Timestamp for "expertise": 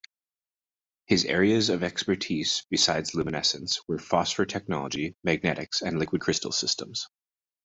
1.83-2.65